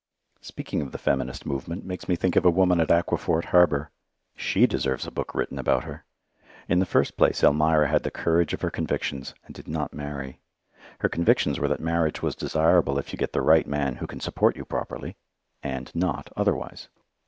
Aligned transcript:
Speaking 0.41 0.81
of 0.81 0.91
the 0.93 0.97
feminist 0.97 1.45
movement 1.45 1.85
makes 1.85 2.07
me 2.09 2.15
think 2.15 2.35
of 2.35 2.43
a 2.43 2.49
woman 2.49 2.79
at 2.79 2.87
Aquaforte 2.89 3.45
Harbour. 3.49 3.91
She 4.35 4.65
deserves 4.65 5.05
a 5.05 5.11
book 5.11 5.35
written 5.35 5.59
about 5.59 5.83
her. 5.83 6.05
In 6.67 6.79
the 6.79 6.87
first 6.87 7.15
place, 7.17 7.43
Elmira 7.43 7.87
had 7.87 8.01
the 8.01 8.09
courage 8.09 8.51
of 8.51 8.61
her 8.61 8.71
convictions, 8.71 9.35
and 9.45 9.53
did 9.53 9.67
not 9.67 9.93
marry. 9.93 10.39
Her 11.01 11.07
convictions 11.09 11.59
were 11.59 11.67
that 11.67 11.79
marriage 11.81 12.23
was 12.23 12.35
desirable 12.35 12.97
if 12.97 13.13
you 13.13 13.17
get 13.19 13.31
the 13.33 13.43
right 13.43 13.67
man 13.67 13.97
who 13.97 14.07
can 14.07 14.19
support 14.19 14.55
you 14.55 14.65
properly, 14.65 15.17
and 15.61 15.93
not 15.93 16.33
otherwise. 16.35 16.87